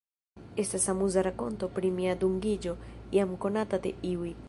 [0.63, 2.77] Estas amuza rakonto pri mia dungiĝo,
[3.19, 4.37] jam konata de iuj.